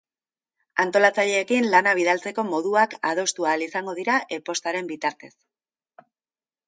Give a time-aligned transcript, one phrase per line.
[0.83, 5.35] Antolatzaileekin lana bidaltzeko moduak adostu ahal izango dira e-postaren bitartez.